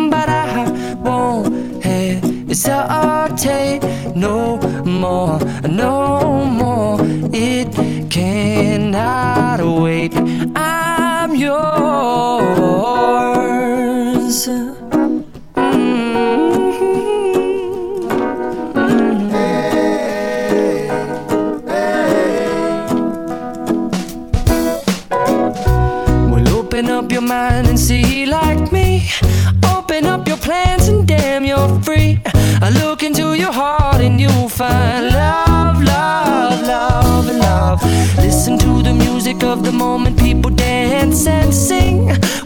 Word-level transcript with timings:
hesitate 2.51 3.79
no 4.13 4.57
more, 4.83 5.39
no 5.67 6.45
more. 6.45 6.97
It 7.33 7.71
cannot 8.09 9.61
wait. 9.81 10.13
I'm 10.55 11.33
yours. 11.33 11.61
Mm-hmm. 25.21 26.31
Well, 26.31 26.47
open 26.57 26.89
up 26.89 27.11
your 27.11 27.21
mind 27.21 27.67
and 27.67 27.79
see 27.79 28.25
like 28.25 28.71
me. 28.73 29.09
Open 29.75 30.05
up 30.05 30.27
your 30.27 30.30
plans 30.51 30.89
and 30.89 31.07
damn, 31.07 31.45
you're 31.45 31.73
free. 31.81 32.19
I 32.65 32.69
look 32.81 33.03
into 33.03 33.35
your 33.43 33.53
heart 33.53 34.01
and 34.01 34.19
you'll 34.19 34.49
find 34.49 35.05
love, 35.07 35.81
love, 35.81 36.61
love, 36.73 37.27
love. 37.47 37.79
Listen 38.17 38.57
to 38.65 38.71
the 38.87 38.93
music 38.93 39.43
of 39.43 39.63
the 39.63 39.71
moment, 39.71 40.19
people 40.19 40.51
dance 40.51 41.25
and 41.25 41.53
sing. 41.53 41.97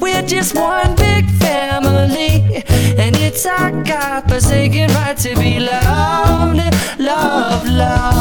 We're 0.00 0.26
just 0.34 0.50
one 0.56 0.96
big 0.96 1.24
family, 1.46 2.64
and 3.02 3.14
it's 3.26 3.46
our 3.46 3.70
God 3.84 4.20
forsaken 4.28 4.88
right 4.98 5.16
to 5.18 5.36
be 5.36 5.60
loved, 5.60 6.60
love, 6.98 7.64
love. 7.68 8.11